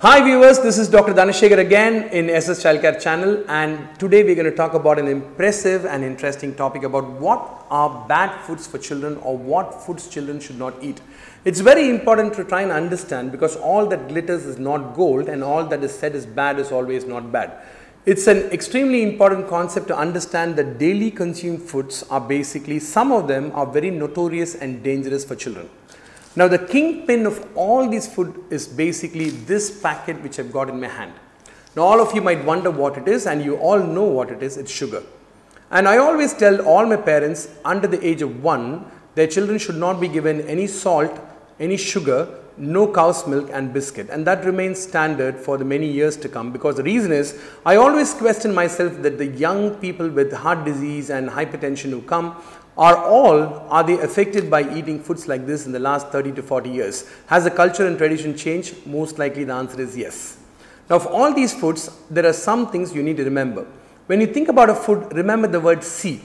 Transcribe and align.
Hi 0.00 0.20
viewers, 0.22 0.60
this 0.60 0.78
is 0.78 0.88
Dr. 0.88 1.12
Dhanashekhar 1.12 1.58
again 1.58 2.08
in 2.10 2.30
SS 2.30 2.62
Childcare 2.62 3.02
channel 3.02 3.44
and 3.48 3.98
today 3.98 4.22
we're 4.22 4.36
going 4.36 4.48
to 4.48 4.54
talk 4.54 4.74
about 4.74 4.96
an 4.96 5.08
impressive 5.08 5.84
and 5.86 6.04
interesting 6.04 6.54
topic 6.54 6.84
about 6.84 7.04
what 7.14 7.66
are 7.68 8.06
bad 8.06 8.40
foods 8.42 8.64
for 8.68 8.78
children 8.78 9.16
or 9.16 9.36
what 9.36 9.82
foods 9.82 10.06
children 10.06 10.38
should 10.38 10.56
not 10.56 10.74
eat. 10.80 11.00
It's 11.44 11.58
very 11.58 11.90
important 11.90 12.32
to 12.34 12.44
try 12.44 12.62
and 12.62 12.70
understand 12.70 13.32
because 13.32 13.56
all 13.56 13.88
that 13.88 14.06
glitters 14.06 14.46
is 14.46 14.56
not 14.56 14.94
gold 14.94 15.28
and 15.28 15.42
all 15.42 15.64
that 15.66 15.82
is 15.82 15.98
said 15.98 16.14
is 16.14 16.26
bad 16.26 16.60
is 16.60 16.70
always 16.70 17.04
not 17.04 17.32
bad. 17.32 17.60
It's 18.06 18.28
an 18.28 18.52
extremely 18.52 19.02
important 19.02 19.48
concept 19.48 19.88
to 19.88 19.98
understand 19.98 20.54
that 20.58 20.78
daily 20.78 21.10
consumed 21.10 21.62
foods 21.62 22.04
are 22.08 22.20
basically, 22.20 22.78
some 22.78 23.10
of 23.10 23.26
them 23.26 23.50
are 23.52 23.66
very 23.66 23.90
notorious 23.90 24.54
and 24.54 24.80
dangerous 24.84 25.24
for 25.24 25.34
children. 25.34 25.68
Now 26.38 26.46
the 26.46 26.58
kingpin 26.72 27.26
of 27.26 27.36
all 27.56 27.88
these 27.88 28.06
food 28.06 28.44
is 28.48 28.68
basically 28.80 29.30
this 29.50 29.80
packet 29.80 30.22
which 30.22 30.38
I've 30.38 30.52
got 30.52 30.68
in 30.68 30.78
my 30.80 30.86
hand. 30.86 31.12
Now 31.74 31.82
all 31.82 32.00
of 32.00 32.14
you 32.14 32.20
might 32.20 32.44
wonder 32.44 32.70
what 32.70 32.96
it 32.96 33.08
is 33.08 33.26
and 33.26 33.44
you 33.44 33.56
all 33.56 33.80
know 33.80 34.04
what 34.04 34.30
it 34.30 34.40
is, 34.40 34.56
it's 34.56 34.70
sugar. 34.70 35.02
And 35.72 35.88
I 35.88 35.96
always 35.98 36.34
tell 36.34 36.60
all 36.64 36.86
my 36.86 36.94
parents 36.94 37.48
under 37.64 37.88
the 37.88 38.00
age 38.06 38.22
of 38.22 38.40
1, 38.40 38.88
their 39.16 39.26
children 39.26 39.58
should 39.58 39.78
not 39.78 40.00
be 40.00 40.06
given 40.06 40.42
any 40.42 40.68
salt, 40.68 41.18
any 41.58 41.76
sugar, 41.76 42.28
no 42.56 42.86
cow's 42.92 43.26
milk 43.26 43.48
and 43.52 43.72
biscuit 43.72 44.08
and 44.10 44.26
that 44.26 44.44
remains 44.44 44.80
standard 44.80 45.36
for 45.36 45.56
the 45.56 45.64
many 45.64 45.86
years 45.86 46.16
to 46.16 46.28
come 46.28 46.50
because 46.52 46.74
the 46.74 46.82
reason 46.82 47.12
is 47.12 47.40
I 47.64 47.76
always 47.76 48.12
question 48.14 48.52
myself 48.52 49.00
that 49.02 49.16
the 49.16 49.26
young 49.26 49.76
people 49.76 50.08
with 50.08 50.32
heart 50.32 50.64
disease 50.64 51.10
and 51.10 51.30
hypertension 51.30 51.90
who 51.90 52.02
come 52.02 52.36
are 52.78 52.96
all 52.96 53.66
are 53.68 53.82
they 53.82 53.98
affected 53.98 54.48
by 54.48 54.62
eating 54.72 55.02
foods 55.02 55.26
like 55.26 55.46
this 55.46 55.66
in 55.66 55.72
the 55.72 55.80
last 55.80 56.08
30 56.08 56.32
to 56.32 56.42
40 56.42 56.70
years? 56.70 57.10
Has 57.26 57.44
the 57.44 57.50
culture 57.50 57.86
and 57.86 57.98
tradition 57.98 58.36
changed? 58.36 58.86
Most 58.86 59.18
likely 59.18 59.44
the 59.44 59.52
answer 59.52 59.80
is 59.80 59.96
yes. 59.96 60.38
Now 60.88 60.96
of 60.96 61.06
all 61.08 61.34
these 61.34 61.52
foods, 61.52 61.90
there 62.08 62.24
are 62.24 62.32
some 62.32 62.70
things 62.70 62.94
you 62.94 63.02
need 63.02 63.16
to 63.16 63.24
remember. 63.24 63.66
When 64.06 64.20
you 64.20 64.28
think 64.28 64.48
about 64.48 64.70
a 64.70 64.74
food, 64.74 65.12
remember 65.12 65.48
the 65.48 65.60
word 65.60 65.82
C. 65.82 66.22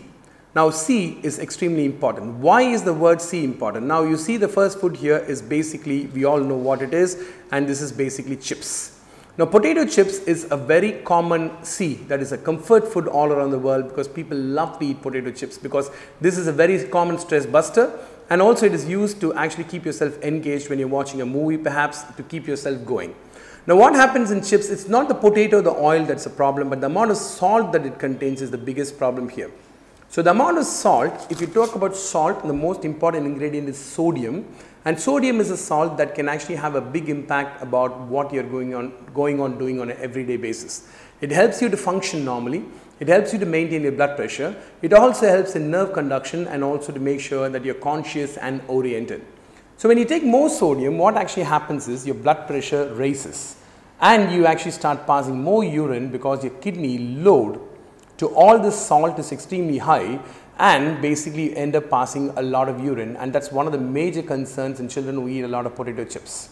Now 0.55 0.69
C 0.69 1.19
is 1.23 1.39
extremely 1.39 1.85
important. 1.85 2.35
Why 2.35 2.61
is 2.61 2.83
the 2.83 2.93
word 2.93 3.19
C 3.19 3.43
important? 3.43 3.87
Now 3.87 4.03
you 4.03 4.15
see 4.15 4.37
the 4.37 4.47
first 4.47 4.79
food 4.79 4.95
here 4.95 5.17
is 5.17 5.41
basically, 5.41 6.05
we 6.05 6.23
all 6.23 6.39
know 6.39 6.55
what 6.55 6.83
it 6.83 6.93
is 6.93 7.27
and 7.51 7.67
this 7.67 7.81
is 7.81 7.91
basically 7.91 8.37
chips. 8.37 8.92
Now 9.35 9.47
potato 9.47 9.83
chips 9.83 10.19
is 10.31 10.45
a 10.51 10.57
very 10.57 10.91
common 10.91 11.51
C 11.63 11.95
that 12.07 12.21
is 12.21 12.31
a 12.31 12.37
comfort 12.37 12.87
food 12.87 13.07
all 13.07 13.31
around 13.31 13.49
the 13.49 13.57
world 13.57 13.87
because 13.87 14.07
people 14.07 14.37
love 14.37 14.77
to 14.77 14.85
eat 14.85 15.01
potato 15.01 15.31
chips 15.31 15.57
because 15.57 15.89
this 16.21 16.37
is 16.37 16.45
a 16.45 16.51
very 16.51 16.83
common 16.83 17.17
stress 17.17 17.47
buster 17.47 17.91
and 18.29 18.43
also 18.43 18.67
it 18.67 18.75
is 18.75 18.87
used 18.87 19.19
to 19.21 19.33
actually 19.33 19.63
keep 19.63 19.85
yourself 19.85 20.21
engaged 20.21 20.69
when 20.69 20.77
you're 20.77 20.87
watching 20.87 21.19
a 21.21 21.25
movie 21.25 21.57
perhaps 21.57 22.03
to 22.03 22.21
keep 22.21 22.45
yourself 22.45 22.85
going. 22.85 23.15
Now 23.65 23.75
what 23.75 23.95
happens 23.95 24.29
in 24.29 24.43
chips, 24.43 24.69
it's 24.69 24.87
not 24.87 25.07
the 25.07 25.15
potato, 25.15 25.61
the 25.61 25.73
oil 25.73 26.05
that's 26.05 26.27
a 26.27 26.29
problem 26.29 26.69
but 26.69 26.79
the 26.81 26.85
amount 26.85 27.09
of 27.09 27.17
salt 27.17 27.71
that 27.71 27.87
it 27.87 27.97
contains 27.97 28.39
is 28.39 28.51
the 28.51 28.59
biggest 28.59 28.99
problem 28.99 29.29
here. 29.29 29.49
So 30.13 30.21
the 30.21 30.29
amount 30.29 30.59
of 30.59 30.65
salt, 30.67 31.25
if 31.31 31.41
you 31.41 31.47
talk 31.47 31.73
about 31.73 31.95
salt, 31.95 32.45
the 32.45 32.53
most 32.53 32.85
important 32.85 33.25
ingredient 33.25 33.67
is 33.67 33.79
sodium 33.79 34.45
and 34.85 34.99
sodium 34.99 35.39
is 35.39 35.49
a 35.49 35.57
salt 35.57 35.97
that 35.97 36.13
can 36.13 36.29
actually 36.29 36.57
have 36.57 36.75
a 36.75 36.81
big 36.81 37.09
impact 37.09 37.63
about 37.63 37.97
what 38.01 38.31
you're 38.31 38.43
going 38.43 38.75
on, 38.75 38.93
going 39.15 39.41
on 39.41 39.57
doing 39.57 39.81
on 39.81 39.89
an 39.89 39.97
everyday 39.99 40.37
basis. 40.37 40.87
It 41.19 41.31
helps 41.31 41.63
you 41.63 41.69
to 41.69 41.75
function 41.75 42.23
normally. 42.23 42.63
It 42.99 43.07
helps 43.07 43.33
you 43.33 43.39
to 43.39 43.47
maintain 43.47 43.81
your 43.81 43.93
blood 43.93 44.15
pressure. 44.15 44.55
It 44.83 44.93
also 44.93 45.27
helps 45.27 45.55
in 45.55 45.71
nerve 45.71 45.93
conduction 45.93 46.45
and 46.45 46.63
also 46.63 46.91
to 46.91 46.99
make 46.99 47.19
sure 47.19 47.49
that 47.49 47.65
you're 47.65 47.73
conscious 47.73 48.37
and 48.37 48.61
oriented. 48.67 49.25
So 49.77 49.89
when 49.89 49.97
you 49.97 50.05
take 50.05 50.23
more 50.23 50.47
sodium, 50.47 50.99
what 50.99 51.17
actually 51.17 51.45
happens 51.45 51.87
is 51.87 52.05
your 52.05 52.13
blood 52.13 52.45
pressure 52.45 52.93
raises 52.93 53.55
and 53.99 54.31
you 54.31 54.45
actually 54.45 54.77
start 54.77 55.07
passing 55.07 55.41
more 55.41 55.63
urine 55.63 56.11
because 56.11 56.43
your 56.43 56.53
kidney 56.53 56.99
load 56.99 57.59
to 58.17 58.27
all 58.27 58.59
this 58.59 58.79
salt 58.79 59.17
is 59.19 59.31
extremely 59.31 59.77
high 59.77 60.19
and 60.59 61.01
basically 61.01 61.55
end 61.57 61.75
up 61.75 61.89
passing 61.89 62.29
a 62.37 62.41
lot 62.41 62.69
of 62.69 62.83
urine 62.83 63.15
and 63.17 63.33
that's 63.33 63.51
one 63.51 63.65
of 63.65 63.71
the 63.71 63.79
major 63.79 64.21
concerns 64.21 64.79
in 64.79 64.87
children 64.87 65.15
who 65.15 65.27
eat 65.27 65.41
a 65.41 65.47
lot 65.47 65.65
of 65.65 65.75
potato 65.75 66.05
chips. 66.05 66.49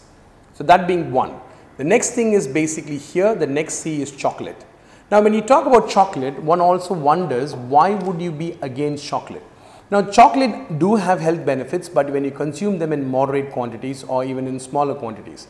So 0.54 0.64
that 0.64 0.86
being 0.86 1.12
one. 1.12 1.38
The 1.76 1.84
next 1.84 2.10
thing 2.10 2.32
is 2.32 2.46
basically 2.46 2.98
here 2.98 3.34
the 3.34 3.46
next 3.46 3.74
C 3.74 4.02
is 4.02 4.10
chocolate. 4.10 4.64
Now 5.10 5.20
when 5.20 5.34
you 5.34 5.40
talk 5.40 5.66
about 5.66 5.88
chocolate 5.88 6.42
one 6.42 6.60
also 6.60 6.94
wonders 6.94 7.54
why 7.54 7.94
would 7.94 8.20
you 8.20 8.32
be 8.32 8.58
against 8.60 9.06
chocolate. 9.06 9.44
Now 9.90 10.02
chocolate 10.02 10.78
do 10.78 10.96
have 10.96 11.20
health 11.20 11.46
benefits 11.46 11.88
but 11.88 12.10
when 12.10 12.24
you 12.24 12.30
consume 12.32 12.78
them 12.78 12.92
in 12.92 13.08
moderate 13.08 13.52
quantities 13.52 14.02
or 14.04 14.24
even 14.24 14.46
in 14.46 14.58
smaller 14.58 14.94
quantities. 14.94 15.46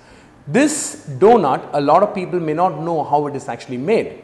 This 0.47 1.07
donut 1.19 1.71
a 1.73 1.81
lot 1.81 2.03
of 2.03 2.15
people 2.15 2.39
may 2.39 2.53
not 2.53 2.81
know 2.81 3.03
how 3.03 3.27
it 3.29 3.35
is 3.35 3.49
actually 3.49 3.79
made. 3.79 4.23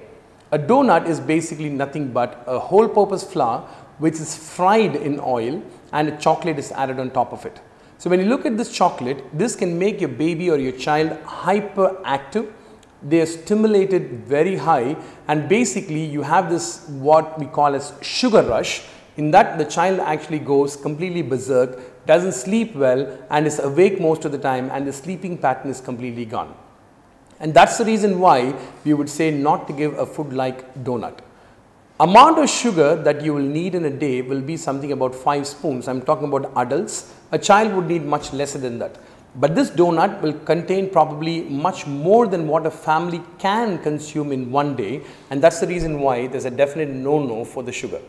A 0.50 0.58
donut 0.58 1.06
is 1.06 1.20
basically 1.20 1.68
nothing 1.68 2.10
but 2.10 2.42
a 2.46 2.58
whole 2.58 2.88
purpose 2.88 3.22
flour 3.22 3.68
which 3.98 4.14
is 4.14 4.34
fried 4.34 4.96
in 4.96 5.20
oil 5.20 5.62
and 5.92 6.08
a 6.08 6.16
chocolate 6.16 6.58
is 6.58 6.72
added 6.72 6.98
on 6.98 7.10
top 7.10 7.34
of 7.34 7.44
it. 7.44 7.60
So 7.98 8.08
when 8.08 8.20
you 8.20 8.26
look 8.26 8.46
at 8.46 8.56
this 8.56 8.72
chocolate, 8.72 9.22
this 9.36 9.54
can 9.54 9.78
make 9.78 10.00
your 10.00 10.08
baby 10.08 10.50
or 10.50 10.56
your 10.56 10.72
child 10.72 11.10
hyperactive. 11.24 12.50
They 13.02 13.20
are 13.20 13.26
stimulated 13.26 14.24
very 14.24 14.56
high 14.56 14.96
and 15.26 15.50
basically 15.50 16.04
you 16.04 16.22
have 16.22 16.48
this 16.48 16.88
what 16.88 17.38
we 17.38 17.44
call 17.44 17.74
as 17.74 17.92
sugar 18.00 18.42
rush. 18.42 18.84
In 19.18 19.30
that 19.32 19.58
the 19.58 19.66
child 19.66 20.00
actually 20.00 20.38
goes 20.38 20.76
completely 20.76 21.20
berserk, 21.20 22.06
doesn't 22.06 22.32
sleep 22.32 22.74
well 22.74 23.18
and 23.30 23.46
is 23.46 23.58
awake 23.58 24.00
most 24.00 24.24
of 24.24 24.32
the 24.32 24.38
time 24.38 24.70
and 24.72 24.86
the 24.86 24.92
sleeping 24.94 25.36
pattern 25.36 25.70
is 25.70 25.82
completely 25.82 26.24
gone. 26.24 26.54
And 27.40 27.54
that's 27.54 27.78
the 27.78 27.84
reason 27.84 28.18
why 28.18 28.54
we 28.84 28.94
would 28.94 29.08
say 29.08 29.30
not 29.30 29.66
to 29.68 29.72
give 29.72 29.98
a 29.98 30.06
food 30.06 30.32
like 30.32 30.74
donut. 30.84 31.18
Amount 32.00 32.38
of 32.38 32.48
sugar 32.48 32.94
that 32.96 33.22
you 33.22 33.34
will 33.34 33.42
need 33.42 33.74
in 33.74 33.84
a 33.84 33.90
day 33.90 34.22
will 34.22 34.40
be 34.40 34.56
something 34.56 34.92
about 34.92 35.14
5 35.14 35.46
spoons. 35.46 35.88
I 35.88 35.90
am 35.92 36.02
talking 36.02 36.28
about 36.28 36.52
adults. 36.56 37.12
A 37.32 37.38
child 37.38 37.74
would 37.74 37.86
need 37.86 38.04
much 38.04 38.32
lesser 38.32 38.58
than 38.58 38.78
that. 38.78 38.96
But 39.34 39.54
this 39.54 39.70
donut 39.70 40.20
will 40.20 40.32
contain 40.32 40.90
probably 40.90 41.42
much 41.42 41.86
more 41.86 42.26
than 42.26 42.48
what 42.48 42.66
a 42.66 42.70
family 42.70 43.22
can 43.38 43.78
consume 43.78 44.32
in 44.32 44.50
one 44.50 44.74
day 44.74 45.02
and 45.30 45.42
that's 45.42 45.60
the 45.60 45.66
reason 45.66 46.00
why 46.00 46.26
there's 46.26 46.46
a 46.46 46.50
definite 46.50 46.88
no-no 46.88 47.44
for 47.44 47.62
the 47.62 47.70
sugar. 47.70 48.00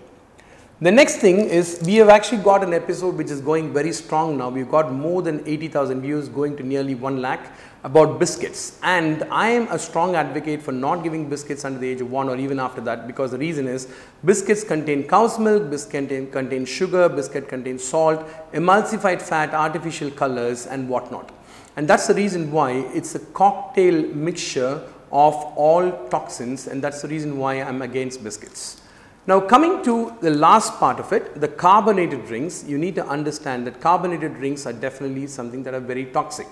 The 0.81 0.91
next 0.93 1.17
thing 1.17 1.39
is 1.39 1.81
we 1.85 1.95
have 1.95 2.07
actually 2.07 2.41
got 2.41 2.63
an 2.63 2.73
episode 2.73 3.17
which 3.17 3.29
is 3.29 3.41
going 3.41 3.73
very 3.73 3.91
strong 3.91 4.37
now. 4.37 4.47
We've 4.47 4.71
got 4.71 4.93
more 4.93 5.21
than 5.21 5.45
80,000 5.45 5.99
views 5.99 6.29
going 6.29 6.55
to 6.55 6.63
nearly 6.63 6.95
1 6.95 7.21
lakh 7.21 7.51
about 7.83 8.17
biscuits 8.17 8.79
and 8.81 9.25
I 9.29 9.49
am 9.49 9.67
a 9.71 9.77
strong 9.77 10.15
advocate 10.15 10.61
for 10.61 10.71
not 10.71 11.03
giving 11.03 11.27
biscuits 11.29 11.65
under 11.65 11.79
the 11.79 11.89
age 11.89 11.99
of 11.99 12.09
1 12.09 12.29
or 12.29 12.37
even 12.37 12.61
after 12.61 12.79
that 12.79 13.07
because 13.07 13.31
the 13.31 13.37
reason 13.37 13.67
is 13.67 13.89
biscuits 14.23 14.63
contain 14.63 15.03
cow's 15.05 15.37
milk, 15.37 15.69
biscuits 15.69 15.91
contain, 15.91 16.31
contain 16.31 16.63
sugar, 16.63 17.09
biscuit 17.09 17.49
contains 17.49 17.83
salt, 17.83 18.25
emulsified 18.53 19.21
fat, 19.21 19.53
artificial 19.53 20.09
colors 20.09 20.65
and 20.65 20.87
whatnot. 20.87 21.29
And 21.75 21.89
that's 21.89 22.07
the 22.07 22.13
reason 22.13 22.53
why 22.53 22.71
it's 22.93 23.15
a 23.15 23.19
cocktail 23.19 24.01
mixture 24.15 24.81
of 25.11 25.35
all 25.57 26.07
toxins 26.07 26.67
and 26.67 26.81
that's 26.81 27.01
the 27.01 27.09
reason 27.09 27.37
why 27.37 27.55
I'm 27.55 27.81
against 27.81 28.23
biscuits. 28.23 28.79
Now 29.27 29.39
coming 29.41 29.83
to 29.83 30.15
the 30.21 30.31
last 30.31 30.79
part 30.79 30.99
of 30.99 31.11
it, 31.13 31.39
the 31.39 31.47
carbonated 31.47 32.25
drinks, 32.25 32.63
you 32.67 32.77
need 32.77 32.95
to 32.95 33.05
understand 33.05 33.67
that 33.67 33.79
carbonated 33.81 34.35
drinks 34.35 34.65
are 34.65 34.73
definitely 34.73 35.27
something 35.27 35.61
that 35.63 35.73
are 35.73 35.79
very 35.79 36.05
toxic. 36.05 36.47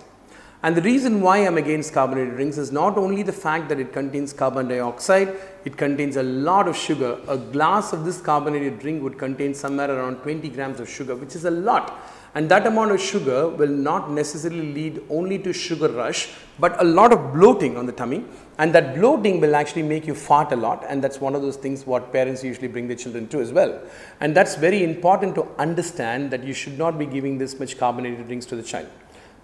And 0.63 0.75
the 0.75 0.81
reason 0.81 1.21
why 1.21 1.37
I'm 1.37 1.57
against 1.57 1.93
carbonated 1.93 2.35
drinks 2.35 2.57
is 2.57 2.71
not 2.71 2.97
only 2.97 3.23
the 3.23 3.31
fact 3.31 3.69
that 3.69 3.79
it 3.79 3.93
contains 3.93 4.33
carbon 4.33 4.67
dioxide, 4.67 5.35
it 5.65 5.77
contains 5.77 6.17
a 6.17 6.23
lot 6.23 6.67
of 6.67 6.75
sugar. 6.75 7.19
A 7.27 7.37
glass 7.37 7.93
of 7.93 8.05
this 8.05 8.19
carbonated 8.19 8.79
drink 8.79 9.03
would 9.03 9.17
contain 9.19 9.53
somewhere 9.53 9.91
around 9.91 10.17
20 10.17 10.49
grams 10.49 10.79
of 10.79 10.89
sugar, 10.89 11.15
which 11.15 11.35
is 11.35 11.45
a 11.45 11.51
lot. 11.51 11.99
And 12.37 12.49
that 12.49 12.67
amount 12.67 12.91
of 12.91 13.01
sugar 13.01 13.49
will 13.49 13.75
not 13.89 14.11
necessarily 14.11 14.71
lead 14.71 15.01
only 15.09 15.39
to 15.39 15.51
sugar 15.51 15.87
rush, 15.87 16.29
but 16.59 16.79
a 16.79 16.83
lot 16.83 17.11
of 17.11 17.33
bloating 17.33 17.77
on 17.77 17.87
the 17.87 17.91
tummy. 17.91 18.23
And 18.59 18.75
that 18.75 18.93
bloating 18.93 19.41
will 19.41 19.55
actually 19.55 19.81
make 19.81 20.05
you 20.05 20.13
fart 20.13 20.51
a 20.51 20.55
lot. 20.55 20.85
And 20.87 21.03
that's 21.03 21.19
one 21.19 21.33
of 21.33 21.41
those 21.41 21.55
things 21.55 21.87
what 21.87 22.13
parents 22.13 22.43
usually 22.43 22.67
bring 22.67 22.87
their 22.87 22.95
children 22.95 23.27
to 23.29 23.41
as 23.41 23.51
well. 23.51 23.81
And 24.19 24.35
that's 24.35 24.53
very 24.53 24.83
important 24.83 25.33
to 25.33 25.47
understand 25.57 26.29
that 26.29 26.43
you 26.43 26.53
should 26.53 26.77
not 26.77 26.99
be 26.99 27.07
giving 27.07 27.39
this 27.39 27.59
much 27.59 27.75
carbonated 27.79 28.27
drinks 28.27 28.45
to 28.47 28.55
the 28.55 28.61
child. 28.61 28.87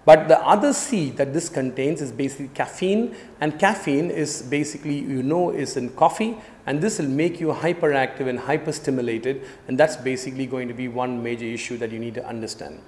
But 0.04 0.28
the 0.28 0.38
other 0.40 0.72
C 0.72 1.10
that 1.12 1.32
this 1.32 1.48
contains 1.48 2.02
is 2.02 2.12
basically 2.12 2.48
caffeine 2.48 3.16
and 3.40 3.58
caffeine 3.58 4.10
is 4.10 4.42
basically 4.42 4.98
you 4.98 5.22
know 5.22 5.50
is 5.50 5.76
in 5.76 5.90
coffee 5.90 6.36
and 6.66 6.80
this 6.80 6.98
will 6.98 7.08
make 7.08 7.40
you 7.40 7.48
hyperactive 7.48 8.28
and 8.28 8.38
hyperstimulated 8.38 9.42
and 9.66 9.78
that's 9.78 9.96
basically 9.96 10.46
going 10.46 10.68
to 10.68 10.74
be 10.74 10.88
one 10.88 11.22
major 11.22 11.46
issue 11.46 11.78
that 11.78 11.90
you 11.90 11.98
need 11.98 12.14
to 12.14 12.26
understand. 12.26 12.80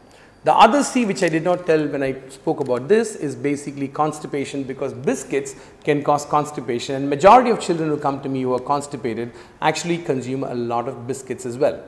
The 0.44 0.54
other 0.54 0.84
C 0.84 1.06
which 1.06 1.22
I 1.22 1.28
did 1.30 1.42
not 1.42 1.66
tell 1.66 1.88
when 1.88 2.02
I 2.02 2.16
spoke 2.28 2.60
about 2.60 2.86
this 2.86 3.16
is 3.16 3.34
basically 3.34 3.88
constipation 3.88 4.62
because 4.62 4.92
biscuits 4.92 5.56
can 5.84 6.02
cause 6.02 6.26
constipation 6.26 6.96
and 6.96 7.08
majority 7.08 7.50
of 7.50 7.60
children 7.60 7.88
who 7.88 7.96
come 7.96 8.20
to 8.20 8.28
me 8.28 8.42
who 8.42 8.52
are 8.52 8.60
constipated 8.60 9.32
actually 9.62 9.98
consume 9.98 10.44
a 10.44 10.54
lot 10.54 10.86
of 10.86 11.06
biscuits 11.06 11.46
as 11.46 11.56
well. 11.56 11.82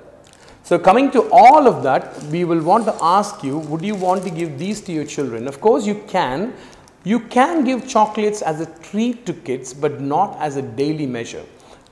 So 0.68 0.78
coming 0.78 1.10
to 1.12 1.26
all 1.32 1.66
of 1.66 1.82
that, 1.84 2.22
we 2.24 2.44
will 2.44 2.60
want 2.60 2.84
to 2.84 2.94
ask 3.00 3.42
you, 3.42 3.56
would 3.56 3.80
you 3.80 3.94
want 3.94 4.22
to 4.24 4.28
give 4.30 4.58
these 4.58 4.82
to 4.82 4.92
your 4.92 5.06
children? 5.06 5.48
Of 5.48 5.62
course 5.62 5.86
you 5.86 5.94
can. 6.06 6.52
You 7.04 7.20
can 7.20 7.64
give 7.64 7.88
chocolates 7.88 8.42
as 8.42 8.60
a 8.60 8.66
treat 8.80 9.24
to 9.24 9.32
kids, 9.32 9.72
but 9.72 10.02
not 10.02 10.36
as 10.38 10.56
a 10.56 10.60
daily 10.60 11.06
measure. 11.06 11.42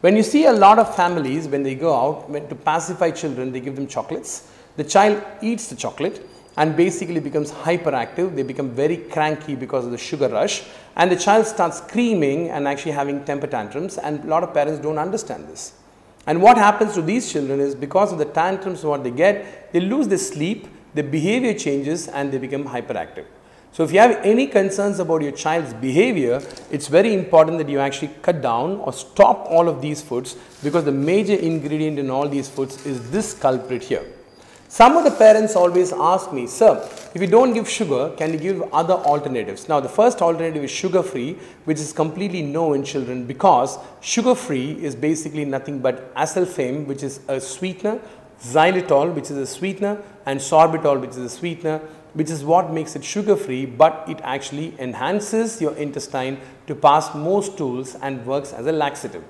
When 0.02 0.14
you 0.14 0.22
see 0.22 0.44
a 0.44 0.52
lot 0.52 0.78
of 0.78 0.94
families, 0.94 1.48
when 1.48 1.62
they 1.62 1.74
go 1.74 1.94
out 1.94 2.30
to 2.50 2.54
pacify 2.54 3.12
children, 3.12 3.50
they 3.50 3.60
give 3.60 3.76
them 3.76 3.86
chocolates. 3.86 4.52
The 4.76 4.84
child 4.84 5.22
eats 5.40 5.68
the 5.68 5.76
chocolate 5.76 6.28
and 6.58 6.76
basically 6.76 7.20
becomes 7.20 7.50
hyperactive. 7.50 8.36
They 8.36 8.42
become 8.42 8.72
very 8.72 8.98
cranky 8.98 9.54
because 9.54 9.86
of 9.86 9.90
the 9.90 9.96
sugar 9.96 10.28
rush 10.28 10.64
and 10.96 11.10
the 11.10 11.16
child 11.16 11.46
starts 11.46 11.78
screaming 11.78 12.50
and 12.50 12.68
actually 12.68 12.92
having 12.92 13.24
temper 13.24 13.46
tantrums 13.46 13.96
and 13.96 14.22
a 14.22 14.26
lot 14.26 14.42
of 14.42 14.52
parents 14.52 14.80
don't 14.80 14.98
understand 14.98 15.48
this. 15.48 15.72
And 16.26 16.42
what 16.42 16.58
happens 16.58 16.94
to 16.94 17.02
these 17.02 17.30
children 17.30 17.60
is 17.60 17.74
because 17.74 18.12
of 18.12 18.18
the 18.18 18.24
tantrums 18.24 18.84
what 18.84 19.04
they 19.04 19.12
get, 19.12 19.72
they 19.72 19.80
lose 19.80 20.08
their 20.08 20.18
sleep, 20.18 20.66
their 20.94 21.04
behavior 21.04 21.54
changes 21.54 22.08
and 22.08 22.32
they 22.32 22.38
become 22.38 22.64
hyperactive. 22.64 23.26
So 23.72 23.84
if 23.84 23.92
you 23.92 24.00
have 24.00 24.24
any 24.24 24.46
concerns 24.46 24.98
about 24.98 25.20
your 25.20 25.32
child's 25.32 25.74
behavior, 25.74 26.40
it's 26.70 26.88
very 26.88 27.12
important 27.12 27.58
that 27.58 27.68
you 27.68 27.78
actually 27.78 28.10
cut 28.22 28.40
down 28.40 28.78
or 28.78 28.92
stop 28.92 29.46
all 29.50 29.68
of 29.68 29.82
these 29.82 30.00
foods 30.00 30.34
because 30.64 30.84
the 30.84 30.92
major 30.92 31.34
ingredient 31.34 31.98
in 31.98 32.10
all 32.10 32.26
these 32.26 32.48
foods 32.48 32.86
is 32.86 33.10
this 33.10 33.34
culprit 33.34 33.82
here. 33.82 34.06
Some 34.68 34.96
of 34.96 35.04
the 35.04 35.12
parents 35.12 35.54
always 35.54 35.92
ask 35.92 36.32
me, 36.32 36.46
sir, 36.48 36.88
if 37.14 37.20
you 37.20 37.28
don't 37.28 37.54
give 37.54 37.68
sugar, 37.68 38.12
can 38.16 38.32
you 38.32 38.38
give 38.38 38.62
other 38.72 38.94
alternatives? 38.94 39.68
Now, 39.68 39.78
the 39.78 39.88
first 39.88 40.20
alternative 40.20 40.64
is 40.64 40.70
sugar 40.72 41.04
free, 41.04 41.38
which 41.64 41.78
is 41.78 41.92
completely 41.92 42.42
no 42.42 42.72
in 42.72 42.82
children 42.82 43.26
because 43.26 43.78
sugar 44.00 44.34
free 44.34 44.72
is 44.72 44.96
basically 44.96 45.44
nothing 45.44 45.78
but 45.78 46.12
acesulfame, 46.16 46.84
which 46.86 47.04
is 47.04 47.20
a 47.28 47.40
sweetener, 47.40 48.00
xylitol, 48.42 49.14
which 49.14 49.30
is 49.30 49.36
a 49.36 49.46
sweetener, 49.46 50.02
and 50.26 50.40
sorbitol, 50.40 51.00
which 51.00 51.10
is 51.10 51.18
a 51.18 51.30
sweetener, 51.30 51.78
which 52.14 52.28
is 52.28 52.44
what 52.44 52.72
makes 52.72 52.96
it 52.96 53.04
sugar 53.04 53.36
free, 53.36 53.66
but 53.66 54.04
it 54.08 54.18
actually 54.24 54.74
enhances 54.80 55.60
your 55.60 55.76
intestine 55.76 56.40
to 56.66 56.74
pass 56.74 57.14
more 57.14 57.42
stools 57.42 57.94
and 58.02 58.26
works 58.26 58.52
as 58.52 58.66
a 58.66 58.72
laxative. 58.72 59.22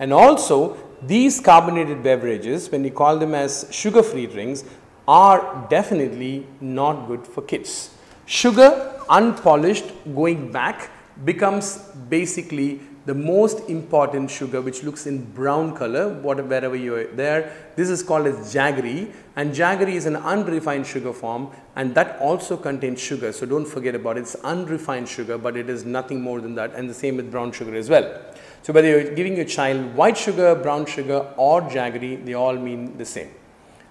And 0.00 0.12
also 0.12 0.76
these 1.02 1.40
carbonated 1.40 2.02
beverages, 2.02 2.70
when 2.70 2.84
you 2.84 2.90
call 2.90 3.18
them 3.18 3.34
as 3.34 3.66
sugar 3.70 4.02
free 4.02 4.26
drinks, 4.26 4.64
are 5.06 5.66
definitely 5.68 6.46
not 6.60 7.06
good 7.06 7.26
for 7.26 7.42
kids. 7.42 7.90
Sugar 8.26 9.00
unpolished 9.10 9.84
going 10.14 10.50
back 10.50 10.90
becomes 11.24 11.76
basically 12.08 12.80
the 13.06 13.14
most 13.14 13.68
important 13.68 14.30
sugar 14.30 14.62
which 14.62 14.82
looks 14.82 15.06
in 15.06 15.22
brown 15.32 15.76
color 15.76 16.08
whatever 16.20 16.48
wherever 16.48 16.76
you 16.76 16.94
are 16.94 17.04
there. 17.08 17.52
This 17.76 17.90
is 17.90 18.02
called 18.02 18.26
as 18.26 18.54
jaggery 18.54 19.12
and 19.36 19.54
jaggery 19.54 19.94
is 19.94 20.06
an 20.06 20.16
unrefined 20.16 20.86
sugar 20.86 21.12
form 21.12 21.50
and 21.76 21.94
that 21.94 22.18
also 22.18 22.56
contains 22.56 23.00
sugar. 23.00 23.32
So 23.32 23.44
don't 23.44 23.66
forget 23.66 23.94
about 23.94 24.16
it. 24.16 24.20
It's 24.20 24.36
unrefined 24.36 25.08
sugar 25.08 25.36
but 25.36 25.56
it 25.56 25.68
is 25.68 25.84
nothing 25.84 26.22
more 26.22 26.40
than 26.40 26.54
that 26.54 26.72
and 26.74 26.88
the 26.88 26.94
same 26.94 27.16
with 27.16 27.30
brown 27.30 27.52
sugar 27.52 27.74
as 27.74 27.90
well. 27.90 28.33
So 28.64 28.72
whether 28.72 28.88
you're 28.88 29.14
giving 29.14 29.36
your 29.36 29.44
child 29.44 29.94
white 29.94 30.16
sugar, 30.16 30.54
brown 30.54 30.86
sugar 30.86 31.28
or 31.36 31.60
jaggery, 31.60 32.24
they 32.24 32.32
all 32.32 32.56
mean 32.56 32.96
the 32.96 33.04
same. 33.04 33.28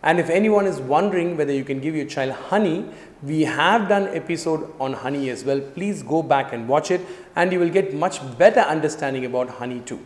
And 0.02 0.20
if 0.20 0.32
anyone 0.32 0.66
is 0.66 0.80
wondering 0.80 1.38
whether 1.38 1.54
you 1.54 1.64
can 1.64 1.80
give 1.80 1.96
your 1.96 2.08
child 2.08 2.32
honey, 2.32 2.84
we 3.22 3.42
have 3.44 3.88
done 3.88 4.08
episode 4.08 4.74
on 4.80 4.94
honey 4.94 5.30
as 5.30 5.44
well. 5.44 5.62
Please 5.62 6.02
go 6.02 6.24
back 6.24 6.54
and 6.54 6.68
watch 6.68 6.90
it 6.90 7.02
and 7.36 7.54
you 7.54 7.60
will 7.60 7.70
get 7.70 7.94
much 7.94 8.20
better 8.40 8.62
understanding 8.62 9.26
about 9.26 9.48
honey 9.48 9.80
too. 9.82 10.04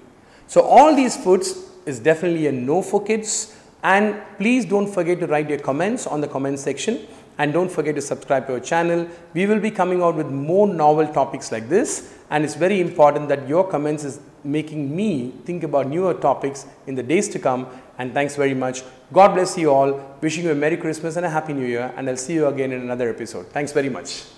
So 0.48 0.60
all 0.62 0.94
these 0.94 1.16
foods 1.16 1.70
is 1.86 2.02
definitely 2.02 2.48
a 2.48 2.52
no 2.52 2.82
for 2.82 3.02
kids 3.02 3.56
and 3.84 4.22
please 4.38 4.66
don't 4.66 4.94
forget 4.94 5.22
to 5.22 5.28
write 5.28 5.50
your 5.50 5.60
comments 5.60 6.06
on 6.06 6.20
the 6.20 6.28
comment 6.28 6.60
section 6.60 7.08
and 7.38 7.54
don't 7.54 7.72
forget 7.72 7.96
to 7.96 8.02
subscribe 8.02 8.48
to 8.48 8.54
our 8.56 8.60
channel. 8.60 9.08
We 9.34 9.46
will 9.46 9.62
be 9.62 9.72
coming 9.72 10.02
out 10.02 10.16
with 10.16 10.28
more 10.28 10.68
novel 10.68 11.08
topics 11.08 11.54
like 11.54 11.70
this 11.70 12.14
and 12.30 12.44
it's 12.44 12.56
very 12.56 12.82
important 12.82 13.30
that 13.30 13.48
your 13.48 13.66
comments 13.66 14.04
is 14.04 14.20
making 14.48 14.96
me 14.96 15.32
think 15.46 15.64
about 15.64 15.88
newer 15.88 16.14
topics 16.14 16.66
in 16.88 16.96
the 16.96 17.04
days 17.04 17.28
to 17.30 17.40
come 17.40 17.68
and 17.98 18.14
thanks 18.14 18.36
very 18.36 18.54
much. 18.54 18.84
God 19.12 19.34
bless 19.34 19.58
you 19.58 19.72
all. 19.72 20.18
Wishing 20.22 20.46
you 20.46 20.52
a 20.52 20.56
Merry 20.56 20.78
Christmas 20.78 21.16
and 21.16 21.26
a 21.26 21.30
Happy 21.30 21.54
New 21.54 21.66
Year. 21.66 21.94
And 21.96 22.10
I'll 22.10 22.18
see 22.18 22.34
you 22.34 22.48
again 22.48 22.72
in 22.72 22.82
another 22.82 23.10
episode. 23.10 23.48
Thanks 23.48 23.72
very 23.72 23.90
much. 23.90 24.37